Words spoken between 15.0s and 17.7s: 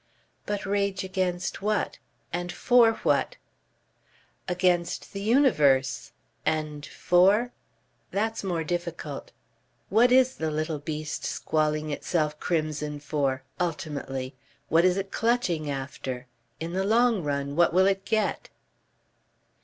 clutching after? In the long run,